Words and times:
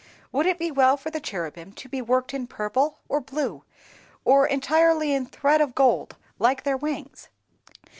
Would 0.31 0.47
it 0.47 0.57
be 0.57 0.71
well 0.71 0.97
for 0.97 1.11
the 1.11 1.19
cherubim 1.19 1.73
to 1.73 1.87
be 1.87 2.01
worked 2.01 2.33
in 2.33 2.47
purple 2.47 2.97
or 3.07 3.21
blue, 3.21 3.63
or 4.25 4.47
entirely 4.47 5.13
in 5.13 5.27
thread 5.27 5.61
of 5.61 5.75
gold, 5.75 6.15
like 6.39 6.63
their 6.63 6.75
wings? 6.75 7.29